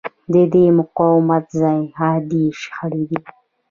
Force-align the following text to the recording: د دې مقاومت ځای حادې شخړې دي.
د 0.33 0.35
دې 0.53 0.65
مقاومت 0.79 1.45
ځای 1.61 1.79
حادې 1.97 2.43
شخړې 2.61 3.03
دي. 3.09 3.19